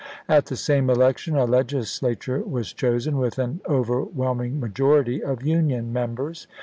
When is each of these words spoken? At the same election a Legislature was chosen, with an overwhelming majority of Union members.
At 0.27 0.47
the 0.47 0.55
same 0.55 0.89
election 0.89 1.35
a 1.35 1.45
Legislature 1.45 2.39
was 2.39 2.73
chosen, 2.73 3.19
with 3.19 3.37
an 3.37 3.61
overwhelming 3.69 4.59
majority 4.59 5.23
of 5.23 5.43
Union 5.43 5.93
members. 5.93 6.47